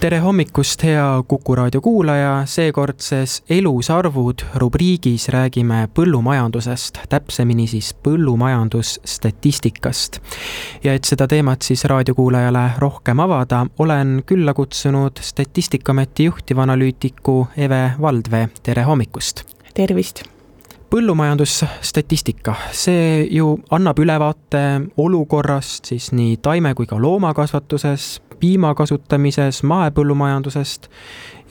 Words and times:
tere 0.00 0.18
hommikust, 0.18 0.82
hea 0.82 1.22
Kuku 1.28 1.54
raadio 1.54 1.80
kuulaja, 1.84 2.42
seekordses 2.48 3.42
Elus 3.50 3.90
arvud 3.92 4.40
rubriigis 4.62 5.28
räägime 5.28 5.88
põllumajandusest, 5.94 6.98
täpsemini 7.12 7.66
siis 7.68 7.94
põllumajandusstatistikast. 8.06 10.20
ja 10.84 10.94
et 10.94 11.04
seda 11.04 11.26
teemat 11.28 11.62
siis 11.62 11.84
raadiokuulajale 11.84 12.70
rohkem 12.78 13.20
avada, 13.20 13.66
olen 13.78 14.22
külla 14.26 14.54
kutsunud 14.54 15.12
Statistikaameti 15.20 16.24
juhtivanalüütiku 16.24 17.48
Eve 17.56 17.92
Valdvee, 18.00 18.48
tere 18.62 18.82
hommikust! 18.82 19.42
tervist! 19.74 20.22
põllumajandusstatistika, 20.90 22.54
see 22.72 23.26
ju 23.30 23.58
annab 23.70 23.98
ülevaate 23.98 24.80
olukorrast 24.96 25.84
siis 25.84 26.12
nii 26.12 26.36
taime- 26.42 26.74
kui 26.74 26.86
ka 26.86 27.02
loomakasvatuses, 27.02 28.20
piima 28.40 28.74
kasutamises, 28.74 29.62
mahepõllumajandusest 29.62 30.88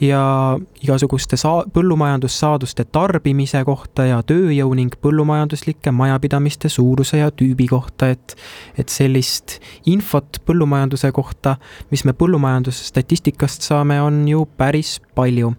ja 0.00 0.58
igasuguste 0.82 1.36
saa-, 1.36 1.64
põllumajandussaaduste 1.72 2.84
tarbimise 2.92 3.62
kohta 3.64 4.06
ja 4.08 4.20
tööjõu 4.26 4.72
ning 4.78 4.94
põllumajanduslike 5.02 5.92
majapidamiste 5.94 6.68
suuruse 6.72 7.20
ja 7.20 7.30
tüübi 7.30 7.68
kohta, 7.70 8.10
et 8.14 8.36
et 8.78 8.88
sellist 8.88 9.58
infot 9.86 10.40
põllumajanduse 10.46 11.12
kohta, 11.12 11.56
mis 11.90 12.04
me 12.04 12.14
põllumajandusstatistikast 12.16 13.66
saame, 13.66 14.00
on 14.02 14.22
ju 14.28 14.46
päris 14.56 15.00
palju. 15.14 15.52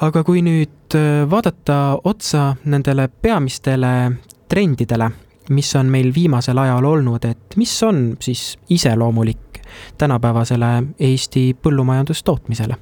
aga 0.00 0.22
kui 0.24 0.42
nüüd 0.42 0.94
äh, 0.94 1.24
vaadata 1.30 1.98
otsa 2.04 2.56
nendele 2.64 3.08
peamistele 3.08 4.12
trendidele, 4.48 5.10
mis 5.50 5.76
on 5.76 5.86
meil 5.86 6.12
viimasel 6.14 6.58
ajal 6.58 6.84
olnud, 6.84 7.24
et 7.24 7.56
mis 7.56 7.82
on 7.82 8.16
siis 8.20 8.58
iseloomulik 8.70 9.60
tänapäevasele 9.98 10.82
Eesti 11.00 11.56
põllumajandustootmisele? 11.62 12.76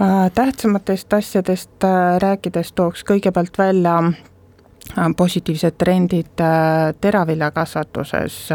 Äh, 0.00 0.30
tähtsamatest 0.34 1.12
asjadest 1.12 1.84
äh, 1.84 2.18
rääkides 2.20 2.72
tooks 2.72 3.04
kõigepealt 3.08 3.58
välja 3.58 3.94
positiivsed 5.16 5.74
trendid 5.78 6.26
teraviljakasvatuses. 7.00 8.48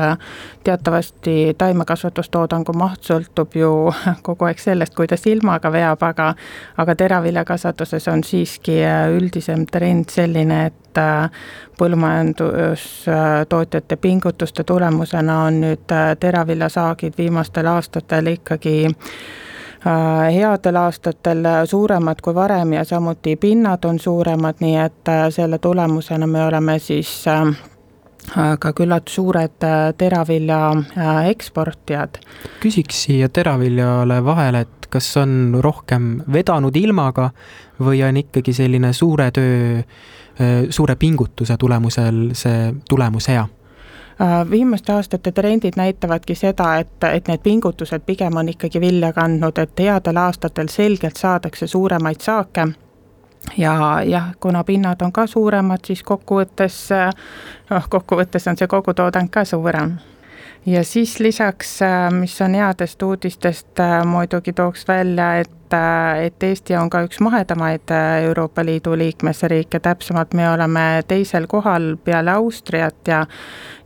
teatavasti 0.63 1.55
taimekasvatustoodangu 1.57 2.73
maht 2.73 3.03
sõltub 3.03 3.55
ju 3.55 3.93
kogu 4.27 4.45
aeg 4.45 4.59
sellest, 4.59 4.95
kuidas 4.95 5.25
ilmaga 5.27 5.71
veab, 5.71 6.03
aga 6.03 6.35
aga 6.77 6.95
teraviljakasvatuses 6.95 8.07
on 8.07 8.23
siiski 8.23 8.81
üldisem 9.17 9.65
trend 9.65 10.09
selline, 10.09 10.65
et 10.65 10.75
põllumajandustootjate 11.77 13.95
pingutuste 13.97 14.63
tulemusena 14.63 15.43
on 15.47 15.61
nüüd 15.61 15.87
teraviljasaagid 16.19 17.13
viimastel 17.17 17.65
aastatel 17.71 18.27
ikkagi 18.35 18.91
headel 19.85 20.75
aastatel 20.77 21.45
suuremad 21.65 22.21
kui 22.21 22.35
varem 22.35 22.73
ja 22.73 22.83
samuti 22.85 23.35
pinnad 23.35 23.85
on 23.85 23.99
suuremad, 23.99 24.61
nii 24.61 24.75
et 24.77 25.11
selle 25.29 25.57
tulemusena 25.57 26.27
me 26.27 26.43
oleme 26.45 26.79
siis 26.79 27.23
ka 28.59 28.73
küllalt 28.77 29.09
suured 29.09 29.65
teravilja 29.97 30.59
eksportijad. 31.29 32.21
küsiks 32.61 33.03
siia 33.07 33.29
teraviljale 33.29 34.23
vahele, 34.25 34.59
et 34.59 34.87
kas 34.89 35.17
on 35.17 35.57
rohkem 35.59 36.21
vedanud 36.33 36.75
ilmaga 36.75 37.31
või 37.81 38.03
on 38.05 38.17
ikkagi 38.21 38.53
selline 38.53 38.93
suure 38.93 39.31
töö, 39.31 39.81
suure 40.69 40.95
pingutuse 40.95 41.57
tulemusel 41.57 42.29
see 42.37 42.73
tulemus 42.89 43.27
hea? 43.27 43.47
Viimaste 44.49 44.93
aastate 44.93 45.31
trendid 45.31 45.73
näitavadki 45.77 46.35
seda, 46.35 46.75
et, 46.77 47.03
et 47.03 47.27
need 47.27 47.41
pingutused 47.43 48.03
pigem 48.05 48.37
on 48.37 48.49
ikkagi 48.49 48.81
vilja 48.81 49.13
kandnud, 49.13 49.57
et 49.57 49.79
headel 49.79 50.17
aastatel 50.17 50.69
selgelt 50.69 51.17
saadakse 51.17 51.67
suuremaid 51.67 52.21
saake. 52.21 52.67
Ja 53.57 54.01
jah, 54.05 54.31
kuna 54.39 54.63
pinnad 54.63 55.01
on 55.01 55.11
ka 55.11 55.27
suuremad, 55.27 55.81
siis 55.85 56.03
kokkuvõttes, 56.03 56.77
noh 57.69 57.89
kokkuvõttes 57.89 58.47
on 58.47 58.57
see 58.57 58.69
kogutoodang 58.69 59.31
ka 59.33 59.45
suurem 59.45 59.97
ja 60.65 60.83
siis 60.83 61.19
lisaks, 61.19 61.79
mis 62.19 62.41
on 62.41 62.53
headest 62.53 63.01
uudistest, 63.01 63.81
muidugi 64.05 64.53
tooks 64.53 64.87
välja, 64.87 65.39
et 65.39 65.51
et 66.25 66.43
Eesti 66.43 66.75
on 66.75 66.89
ka 66.89 66.99
üks 67.07 67.21
mahedamaid 67.23 67.93
Euroopa 68.25 68.65
Liidu 68.65 68.97
liikmesriike, 68.97 69.79
täpsemalt 69.79 70.33
me 70.33 70.49
oleme 70.49 71.03
teisel 71.07 71.47
kohal 71.47 71.95
peale 72.03 72.31
Austriat 72.31 73.07
ja 73.07 73.25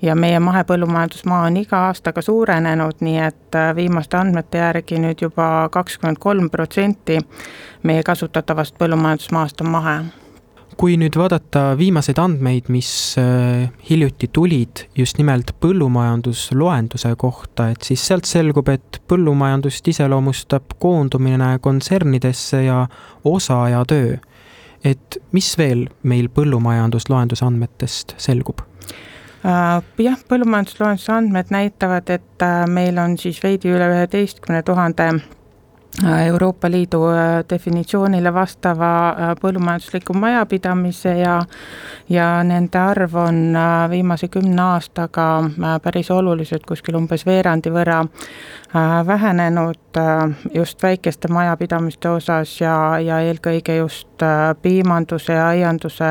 ja 0.02 0.16
meie 0.16 0.40
mahepõllumajandusmaa 0.40 1.46
on 1.46 1.58
iga 1.58 1.86
aastaga 1.88 2.22
suurenenud, 2.22 3.06
nii 3.06 3.20
et 3.28 3.62
viimaste 3.76 4.18
andmete 4.18 4.58
järgi 4.58 5.00
nüüd 5.00 5.22
juba 5.22 5.70
kakskümmend 5.72 6.18
kolm 6.20 6.50
protsenti 6.50 7.20
meie 7.84 8.04
kasutatavast 8.04 8.78
põllumajandusmaast 8.82 9.62
on 9.62 9.70
mahe 9.78 10.00
kui 10.78 10.98
nüüd 11.00 11.16
vaadata 11.18 11.74
viimaseid 11.80 12.20
andmeid, 12.20 12.68
mis 12.74 12.90
äh, 13.20 13.70
hiljuti 13.90 14.30
tulid 14.34 14.86
just 14.98 15.18
nimelt 15.20 15.54
põllumajandusloenduse 15.64 17.14
kohta, 17.20 17.70
et 17.72 17.88
siis 17.88 18.04
sealt 18.08 18.28
selgub, 18.30 18.70
et 18.74 19.00
põllumajandust 19.08 19.88
iseloomustab 19.94 20.76
koondumine 20.80 21.56
kontsernidesse 21.62 22.64
ja 22.68 22.86
osaajatöö. 23.24 24.18
et 24.86 25.18
mis 25.32 25.58
veel 25.58 25.88
meil 26.04 26.28
põllumajandusloenduse 26.30 27.46
andmetest 27.46 28.14
selgub? 28.22 28.62
Äh, 29.46 29.82
jah, 29.98 30.20
põllumajandusloenduse 30.30 31.12
andmed 31.14 31.50
näitavad, 31.50 32.10
et 32.10 32.44
äh, 32.44 32.68
meil 32.68 32.98
on 32.98 33.18
siis 33.18 33.42
veidi 33.44 33.72
üle 33.74 33.88
üheteistkümne 33.94 34.62
tuhande 34.64 35.10
Euroopa 36.04 36.72
Liidu 36.72 37.08
äh, 37.08 37.46
definitsioonile 37.50 38.34
vastava 38.34 38.90
äh, 39.10 39.30
põllumajandusliku 39.40 40.14
majapidamise 40.14 41.14
ja 41.22 41.38
ja 42.10 42.44
nende 42.44 42.80
arv 42.80 43.16
on 43.16 43.56
äh, 43.56 43.90
viimase 43.90 44.28
kümne 44.28 44.62
aastaga 44.62 45.28
päris 45.84 46.12
oluliselt, 46.12 46.66
kuskil 46.68 47.00
umbes 47.00 47.26
veerandi 47.26 47.72
võrra 47.72 48.02
vähenenud 49.08 50.00
just 50.54 50.84
väikeste 50.84 51.28
majapidamiste 51.28 52.10
osas 52.10 52.62
ja, 52.62 53.00
ja 53.00 53.20
eelkõige 53.24 53.78
just 53.78 54.24
piimanduse 54.62 55.34
ja 55.34 55.48
aianduse 55.48 56.10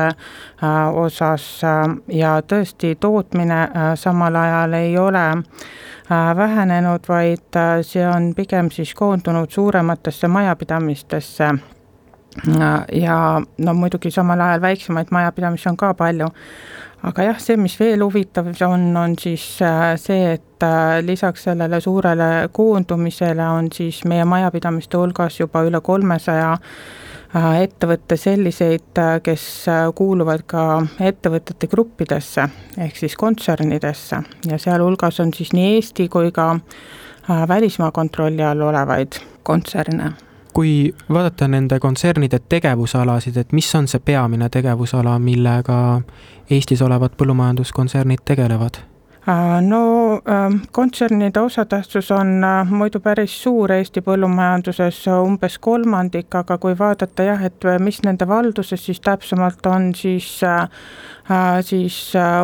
osas 0.93 1.61
ja 2.07 2.39
tõesti, 2.41 2.95
tootmine 2.99 3.67
samal 4.01 4.35
ajal 4.35 4.73
ei 4.73 4.97
ole 4.97 5.27
Äh, 6.11 6.35
vähenenud, 6.37 6.99
vaid 7.07 7.55
äh, 7.55 7.79
see 7.81 8.03
on 8.07 8.33
pigem 8.35 8.69
siis 8.71 8.93
koondunud 8.93 9.49
suurematesse 9.49 10.27
majapidamistesse. 10.27 11.43
Äh, 11.43 12.85
ja 12.91 13.41
no 13.57 13.73
muidugi 13.73 14.11
samal 14.11 14.39
ajal 14.39 14.61
väiksemaid 14.61 15.07
majapidamisi 15.11 15.69
on 15.69 15.77
ka 15.77 15.93
palju. 15.93 16.27
Aga 17.03 17.23
jah, 17.23 17.39
see, 17.39 17.57
mis 17.57 17.79
veel 17.79 18.03
huvitav 18.03 18.47
on, 18.67 18.91
on 18.97 19.15
siis 19.19 19.43
see, 20.01 20.33
et 20.33 20.67
lisaks 21.05 21.43
sellele 21.49 21.81
suurele 21.81 22.49
koondumisele 22.51 23.47
on 23.57 23.67
siis 23.73 24.03
meie 24.05 24.25
majapidamiste 24.25 24.97
hulgas 24.97 25.39
juba 25.39 25.65
üle 25.67 25.81
kolmesaja 25.83 26.55
300 26.55 27.05
Äh, 27.35 27.65
ettevõtte 27.65 28.15
selliseid, 28.15 28.93
äh, 29.01 29.17
kes 29.23 29.43
äh, 29.67 29.81
kuuluvad 29.95 30.45
ka 30.47 30.85
ettevõtete 31.03 31.67
gruppidesse 31.67 32.45
ehk 32.79 32.95
siis 32.95 33.17
kontsernidesse. 33.19 34.21
Ja 34.47 34.59
sealhulgas 34.61 35.19
on 35.19 35.33
siis 35.35 35.51
nii 35.51 35.73
Eesti 35.75 36.07
kui 36.13 36.31
ka 36.31 36.53
välismaa 37.49 37.91
kontrolli 37.91 38.45
all 38.45 38.61
olevaid 38.61 39.19
kontserne 39.43 40.13
kui 40.55 40.93
vaadata 41.11 41.47
nende 41.51 41.79
kontsernide 41.83 42.39
tegevusalasid, 42.49 43.37
et 43.37 43.51
mis 43.51 43.75
on 43.75 43.89
see 43.91 43.99
peamine 43.99 44.47
tegevusala, 44.49 45.17
millega 45.19 45.77
Eestis 46.49 46.81
olevad 46.85 47.17
põllumajanduskontsernid 47.19 48.23
tegelevad? 48.25 48.79
Äh, 49.27 49.61
no 49.61 50.21
ähm, 50.27 50.61
kontsernide 50.71 51.41
osatähtsus 51.41 52.11
on 52.11 52.43
äh, 52.43 52.65
muidu 52.69 52.99
päris 52.99 53.33
suur 53.43 53.71
Eesti 53.73 54.03
põllumajanduses, 54.05 54.99
umbes 55.09 55.55
kolmandik, 55.57 56.35
aga 56.37 56.59
kui 56.61 56.75
vaadata 56.77 57.25
jah, 57.25 57.41
et 57.47 57.65
äh, 57.65 57.79
mis 57.81 58.03
nende 58.05 58.27
valduses 58.29 58.85
siis 58.85 59.01
täpsemalt 59.01 59.65
on, 59.65 59.95
siis 59.95 60.29
siis 61.65 61.95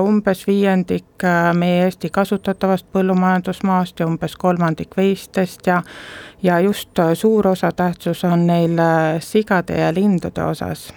umbes 0.01 0.41
viiendik 0.47 1.25
meie 1.53 1.83
Eesti 1.85 2.09
kasutatavast 2.09 2.87
põllumajandusmaast 2.97 4.01
ja 4.01 4.07
umbes 4.09 4.33
kolmandik 4.41 4.97
veistest 4.97 5.69
ja 5.69 5.83
ja 6.41 6.59
just 6.59 6.97
suur 7.13 7.47
osatähtsus 7.47 8.25
on 8.25 8.47
neil 8.47 8.81
sigade 9.21 9.77
ja 9.77 9.93
lindude 9.93 10.43
osas 10.43 10.89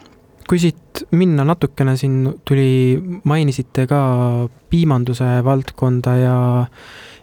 kui 0.48 0.60
siit 0.60 1.04
minna 1.16 1.44
natukene, 1.46 1.96
siin 1.96 2.18
tuli, 2.44 2.98
mainisite 3.24 3.86
ka 3.90 4.00
piimanduse 4.70 5.38
valdkonda 5.44 6.16
ja 6.20 6.36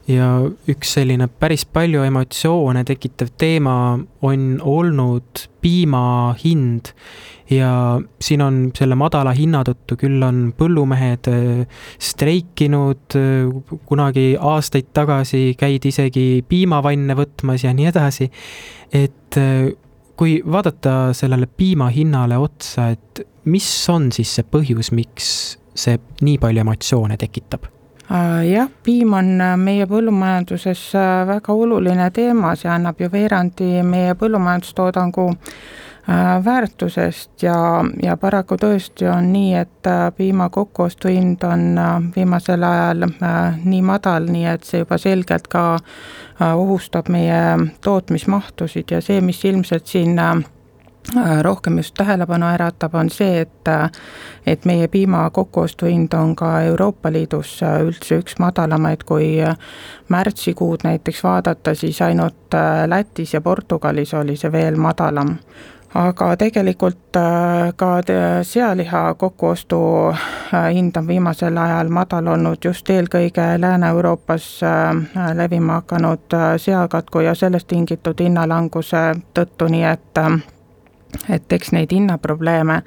ja 0.10 0.28
üks 0.72 0.96
selline 0.98 1.28
päris 1.40 1.64
palju 1.70 2.02
emotsioone 2.08 2.82
tekitav 2.88 3.30
teema 3.40 3.76
on 4.26 4.48
olnud 4.66 5.44
piima 5.62 6.34
hind 6.42 6.90
ja 7.52 8.00
siin 8.22 8.42
on 8.42 8.58
selle 8.78 8.96
madala 9.00 9.34
hinna 9.36 9.62
tõttu 9.68 9.98
küll 10.00 10.24
on 10.26 10.42
põllumehed 10.58 11.30
äh, 11.32 11.86
streikinud, 12.02 13.18
äh, 13.20 13.78
kunagi 13.86 14.26
aastaid 14.40 14.90
tagasi 14.96 15.52
käidi 15.60 15.92
isegi 15.92 16.26
piimavanne 16.48 17.18
võtmas 17.20 17.68
ja 17.68 17.76
nii 17.76 17.90
edasi. 17.92 18.32
et 18.92 19.38
äh, 19.38 19.72
kui 20.22 20.38
vaadata 20.46 21.16
sellele 21.18 21.48
piima 21.50 21.88
hinnale 21.90 22.38
otsa, 22.38 22.92
et 22.94 23.24
mis 23.50 23.68
on 23.90 24.12
siis 24.14 24.36
see 24.38 24.46
põhjus, 24.46 24.92
miks 24.94 25.30
see 25.74 25.98
nii 26.22 26.38
palju 26.38 26.62
emotsioone 26.62 27.18
tekitab? 27.18 27.66
jah, 28.46 28.68
piim 28.84 29.14
on 29.16 29.30
meie 29.58 29.86
põllumajanduses 29.88 30.82
väga 31.30 31.54
oluline 31.56 32.10
teema, 32.12 32.52
see 32.60 32.70
annab 32.70 33.00
ju 33.00 33.08
veerandi 33.10 33.70
meie 33.88 34.18
põllumajandustoodangu 34.20 35.30
Äh, 35.32 35.91
väärtusest 36.46 37.44
ja, 37.44 37.84
ja 38.04 38.18
paraku 38.18 38.58
tõesti 38.58 39.06
on 39.10 39.32
nii, 39.34 39.54
et 39.56 39.88
äh, 39.88 40.08
piima 40.18 40.50
kokkuostuhind 40.50 41.44
on 41.46 41.78
äh, 41.78 41.92
viimasel 42.16 42.64
ajal 42.64 43.06
nii 43.64 43.82
madal, 43.86 44.26
nii 44.26 44.48
et 44.50 44.66
see 44.66 44.82
juba 44.82 44.98
selgelt 44.98 45.48
ka 45.48 45.78
ohustab 46.42 47.10
meie 47.14 47.70
tootmismahtusid 47.86 48.92
ja 48.92 49.02
see, 49.02 49.22
mis 49.22 49.44
ilmselt 49.46 49.86
siin 49.88 50.18
rohkem 51.42 51.78
just 51.78 51.94
tähelepanu 51.98 52.46
äratab, 52.46 52.96
on 52.96 53.10
see, 53.10 53.42
et 53.42 53.70
et 54.46 54.66
meie 54.66 54.88
piima 54.88 55.30
kokkuostuhind 55.30 56.14
on 56.14 56.36
ka 56.36 56.62
Euroopa 56.62 57.12
Liidus 57.12 57.60
üldse 57.84 58.18
üks 58.22 58.38
madalamaid, 58.40 59.04
kui 59.06 59.38
märtsikuud. 60.10 60.80
Näiteks 60.84 61.24
vaadata, 61.24 61.76
siis 61.76 62.02
ainult 62.02 62.58
Lätis 62.86 63.34
ja 63.34 63.42
Portugalis 63.42 64.14
oli 64.14 64.36
see 64.38 64.52
veel 64.52 64.78
madalam 64.78 65.38
aga 65.94 66.36
tegelikult 66.38 67.16
äh, 67.16 67.74
ka 67.76 68.02
sealiha 68.44 69.14
kokkuostu 69.14 69.80
äh, 70.54 70.74
hind 70.74 70.96
on 70.96 71.08
viimasel 71.08 71.58
ajal 71.58 71.90
madal 71.90 72.28
olnud 72.28 72.66
just 72.66 72.90
eelkõige 72.90 73.44
Lääne-Euroopas 73.60 74.48
äh, 74.64 75.34
levima 75.36 75.82
hakanud 75.82 76.38
seakatku 76.58 77.20
ja 77.20 77.36
sellest 77.36 77.68
tingitud 77.68 78.24
hinnalanguse 78.24 79.04
tõttu, 79.34 79.68
nii 79.68 79.84
et 79.84 80.24
et 81.30 81.54
eks 81.54 81.74
neid 81.76 81.92
hinnaprobleeme 81.92 82.78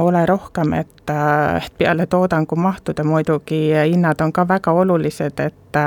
ole 0.00 0.26
rohkem, 0.28 0.74
et, 0.76 1.10
et 1.56 1.72
peale 1.78 2.04
toodangumahtude 2.06 3.04
muidugi 3.04 3.62
hinnad 3.72 4.20
on 4.20 4.32
ka 4.32 4.44
väga 4.48 4.72
olulised, 4.76 5.40
et 5.40 5.80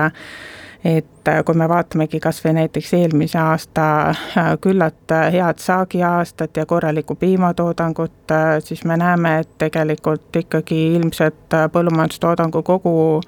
et 0.84 1.28
äh, 1.28 1.44
kui 1.46 1.56
me 1.56 1.68
vaatamegi 1.70 2.20
kas 2.20 2.42
või 2.44 2.58
näiteks 2.58 2.90
eelmise 2.98 3.40
aasta 3.40 3.86
äh, 4.10 4.50
küllalt 4.62 5.12
äh, 5.16 5.30
head 5.32 5.62
saagiaastat 5.64 6.58
ja 6.58 6.66
korralikku 6.66 7.16
piimatoodangut, 7.16 8.34
siis 8.64 8.84
me 8.84 8.98
näeme, 8.98 9.38
et 9.40 9.50
tegelikult 9.58 10.36
ikkagi 10.36 10.80
ilmselt 10.96 11.56
põllumajandustoodangu 11.72 12.64
kogu 12.64 13.22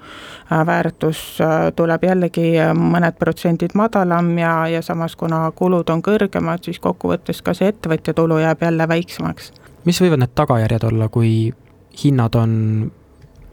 väärtus 0.66 1.38
tuleb 1.76 2.04
jällegi 2.04 2.50
mõned 2.76 3.16
protsendid 3.18 3.76
madalam 3.78 4.30
ja, 4.38 4.54
ja 4.68 4.82
samas, 4.82 5.16
kuna 5.16 5.44
kulud 5.54 5.90
on 5.92 6.02
kõrgemad, 6.02 6.64
siis 6.64 6.80
kokkuvõttes 6.82 7.42
ka 7.42 7.54
see 7.54 7.70
ettevõtja 7.72 8.14
tulu 8.14 8.40
jääb 8.42 8.62
jälle 8.62 8.88
väiksemaks. 8.88 9.52
mis 9.84 10.00
võivad 10.02 10.24
need 10.24 10.34
tagajärjed 10.34 10.84
olla, 10.90 11.08
kui 11.08 11.54
hinnad 12.04 12.34
on 12.34 12.52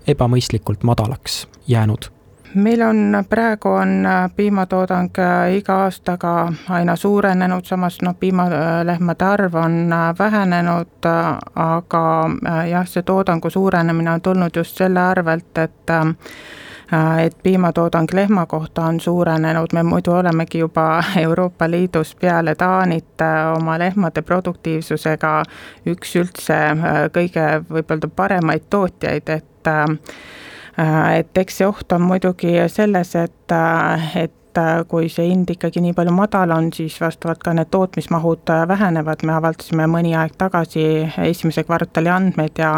ebamõistlikult 0.08 0.84
madalaks 0.84 1.46
jäänud? 1.68 2.12
Meil 2.56 2.82
on, 2.82 3.24
praegu 3.30 3.70
on 3.70 4.06
äh, 4.06 4.32
piimatoodang 4.36 5.10
äh, 5.20 5.56
iga 5.58 5.76
aastaga 5.84 6.54
aina 6.70 6.96
suurenenud, 6.96 7.66
samas 7.66 8.02
noh, 8.02 8.16
piimalehmade 8.20 9.26
arv 9.26 9.56
on 9.56 9.94
äh, 9.94 10.16
vähenenud, 10.20 11.06
aga 11.56 12.30
jah, 12.70 12.88
see 12.88 13.04
toodangu 13.04 13.50
suurenemine 13.50 14.12
on 14.12 14.22
tulnud 14.22 14.56
just 14.56 14.78
selle 14.78 15.00
arvelt, 15.00 15.58
et 15.58 15.98
et 17.18 17.38
piimatoodang 17.44 18.08
lehma 18.14 18.46
kohta 18.46 18.84
on 18.86 19.00
suurenenud, 19.00 19.74
me 19.74 19.84
muidu 19.84 20.12
olemegi 20.12 20.60
juba 20.60 21.04
Euroopa 21.24 21.72
Liidus 21.72 22.16
peale 22.16 22.56
Taanit 22.56 23.24
oma 23.56 23.80
lehmade 23.80 24.22
produktiivsusega 24.22 25.32
üks 25.90 26.16
üldse 26.22 26.60
kõige 27.16 27.48
võib 27.70 27.96
öelda 27.96 28.12
paremaid 28.16 28.70
tootjaid, 28.70 29.30
et 29.30 29.74
et 31.18 31.38
eks 31.38 31.60
see 31.60 31.68
oht 31.68 31.92
on 31.94 32.02
muidugi 32.02 32.56
selles, 32.68 33.16
et, 33.16 33.52
äh, 33.52 34.16
et 34.24 34.58
äh, 34.58 34.82
kui 34.90 35.10
see 35.10 35.28
hind 35.30 35.50
ikkagi 35.54 35.82
nii 35.84 35.94
palju 35.98 36.14
madal 36.16 36.54
on, 36.56 36.72
siis 36.74 37.00
vastavalt 37.02 37.44
ka 37.46 37.54
need 37.54 37.70
tootmismahud 37.74 38.54
vähenevad, 38.68 39.26
me 39.26 39.36
avaldasime 39.38 39.88
mõni 39.90 40.16
aeg 40.18 40.38
tagasi 40.38 40.86
esimese 41.30 41.66
kvartali 41.68 42.10
andmeid 42.10 42.58
ja 42.58 42.76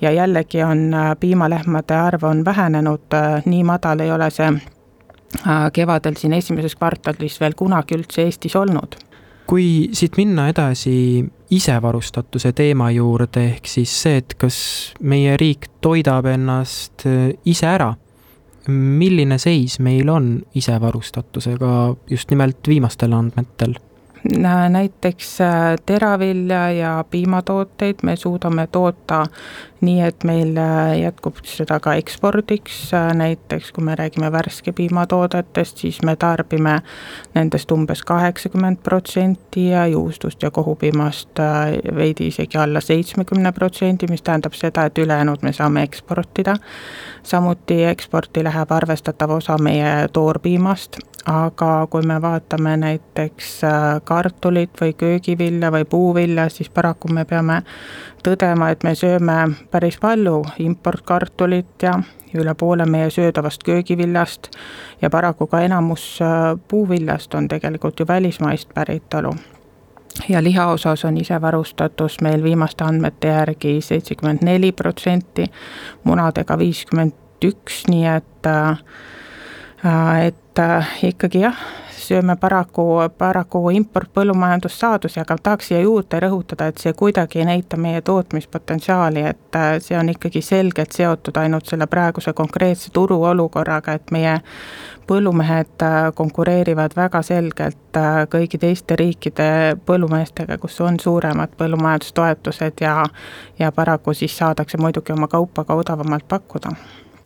ja 0.00 0.12
jällegi 0.12 0.62
on 0.64 0.86
piimalehmade 1.20 1.96
arv 1.96 2.24
on 2.24 2.44
vähenenud, 2.44 3.18
nii 3.44 3.64
madal 3.64 4.00
ei 4.00 4.12
ole 4.12 4.30
see 4.30 4.52
kevadel 5.72 6.14
siin 6.16 6.32
esimeses 6.32 6.76
kvartalis 6.78 7.40
veel 7.40 7.56
kunagi 7.58 7.96
üldse 7.98 8.22
Eestis 8.22 8.56
olnud 8.56 8.94
kui 9.46 9.90
siit 9.92 10.16
minna 10.16 10.48
edasi 10.48 11.24
isevarustatuse 11.54 12.52
teema 12.56 12.90
juurde, 12.90 13.44
ehk 13.54 13.68
siis 13.68 13.92
see, 14.02 14.22
et 14.22 14.34
kas 14.40 14.56
meie 15.00 15.36
riik 15.40 15.68
toidab 15.84 16.26
ennast 16.32 17.06
äh, 17.06 17.30
ise 17.44 17.68
ära, 17.68 17.92
milline 18.68 19.36
seis 19.38 19.78
meil 19.84 20.08
on 20.08 20.38
isevarustatusega 20.56 21.72
just 22.10 22.30
nimelt 22.32 22.68
viimastel 22.68 23.12
andmetel? 23.12 23.76
Näiteks 24.68 25.40
äh, 25.40 25.76
teravilja 25.86 26.70
ja 26.70 27.04
piimatooteid 27.10 27.96
me 28.02 28.16
suudame 28.16 28.66
toota 28.66 29.26
nii, 29.80 30.00
et 30.00 30.24
meil 30.24 30.56
äh, 30.56 30.98
jätkub 30.98 31.42
seda 31.44 31.76
ka 31.80 31.94
ekspordiks, 32.00 32.94
äh, 32.94 33.12
näiteks 33.14 33.72
kui 33.72 33.84
me 33.84 33.94
räägime 33.94 34.32
värske 34.32 34.72
piimatoodetest, 34.72 35.76
siis 35.84 36.02
me 36.02 36.16
tarbime 36.16 36.78
nendest 37.34 37.72
umbes 37.72 38.02
kaheksakümmend 38.02 38.80
protsenti 38.82 39.68
ja 39.68 39.86
juustust 39.86 40.42
ja 40.42 40.50
kohupiimast 40.50 41.40
veidi 41.96 42.26
isegi 42.32 42.58
alla 42.58 42.80
seitsmekümne 42.80 43.52
protsendi, 43.52 44.08
mis 44.10 44.22
tähendab 44.22 44.56
seda, 44.56 44.84
et 44.84 44.98
ülejäänud 44.98 45.42
me 45.42 45.52
saame 45.52 45.82
eksportida. 45.82 46.56
samuti 47.22 47.84
eksporti 47.84 48.44
läheb 48.44 48.72
arvestatav 48.72 49.30
osa 49.30 49.58
meie 49.58 50.08
toorpiimast, 50.12 50.98
aga 51.26 51.86
kui 51.90 52.02
me 52.06 52.18
vaatame 52.22 52.76
näiteks 52.76 53.60
kartulit 54.04 54.80
või 54.80 54.92
köögivilja 54.92 55.70
või 55.72 55.84
puuvilja, 55.84 56.48
siis 56.48 56.68
paraku 56.68 57.08
me 57.12 57.24
peame 57.24 57.62
tõdema, 58.24 58.70
et 58.70 58.84
me 58.84 58.94
sööme 58.94 59.38
päris 59.70 59.96
palju 60.00 60.42
importkartulit 60.58 61.82
ja 61.82 61.96
üle 62.34 62.54
poole 62.54 62.86
meie 62.86 63.10
söödavast 63.10 63.64
köögiviljast 63.64 64.50
ja 65.02 65.10
paraku 65.10 65.46
ka 65.46 65.60
enamus 65.60 66.18
äh, 66.22 66.28
puuviljast 66.68 67.34
on 67.34 67.48
tegelikult 67.48 68.00
ju 68.00 68.06
välismaist 68.08 68.74
päritolu. 68.74 69.34
Ja 70.28 70.42
liha 70.42 70.66
osas 70.66 71.04
on 71.04 71.16
isevarustatus 71.16 72.20
meil 72.20 72.42
viimaste 72.42 72.84
andmete 72.84 73.28
järgi 73.28 73.80
seitsekümmend 73.80 74.44
neli 74.46 74.72
protsenti, 74.72 75.46
munadega 76.04 76.58
viiskümmend 76.58 77.12
üks, 77.44 77.82
nii 77.90 78.06
et 78.06 78.46
äh, 78.46 78.78
et 80.54 80.58
äh, 80.58 80.88
ikkagi 81.02 81.40
jah, 81.42 81.56
sööme 81.98 82.36
paraku, 82.38 82.84
paraku 83.18 83.70
importpõllumajandussaadusi, 83.74 85.18
aga 85.20 85.36
tahaks 85.42 85.70
siia 85.70 85.80
juurde 85.82 86.20
rõhutada, 86.22 86.68
et 86.70 86.78
see 86.78 86.92
kuidagi 86.94 87.40
ei 87.40 87.48
näita 87.48 87.76
meie 87.80 88.02
tootmispotentsiaali, 88.06 89.24
et 89.32 89.58
äh, 89.58 89.72
see 89.82 89.98
on 89.98 90.12
ikkagi 90.14 90.42
selgelt 90.42 90.94
seotud 90.94 91.42
ainult 91.42 91.66
selle 91.66 91.88
praeguse 91.90 92.32
konkreetse 92.32 92.92
turuolukorraga, 92.94 93.98
et 93.98 94.14
meie 94.14 94.38
põllumehed 95.10 95.82
äh, 95.82 96.00
konkureerivad 96.14 96.94
väga 96.96 97.22
selgelt 97.26 97.98
kõigi 98.30 98.58
teiste 98.58 98.96
riikide 98.98 99.76
põllumeestega, 99.86 100.58
kus 100.62 100.78
on 100.86 101.00
suuremad 101.02 101.58
põllumajandustoetused 101.58 102.82
ja 102.82 103.00
ja 103.58 103.72
paraku 103.72 104.14
siis 104.14 104.38
saadakse 104.38 104.78
muidugi 104.78 105.14
oma 105.14 105.28
kaupa 105.28 105.64
ka 105.64 105.74
odavamalt 105.82 106.28
pakkuda 106.28 106.76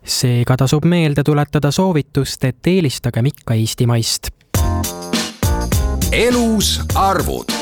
seega 0.09 0.57
tasub 0.57 0.85
meelde 0.89 1.23
tuletada 1.25 1.71
soovitust, 1.71 2.45
et 2.45 2.67
eelistagem 2.67 3.29
ikka 3.31 3.55
eestimaist. 3.55 4.33
Elus 6.13 6.79
arvud 6.95 7.58